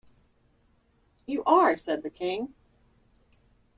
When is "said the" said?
1.77-2.09